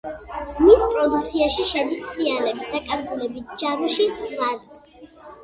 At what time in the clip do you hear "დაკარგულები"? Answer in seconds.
2.73-3.45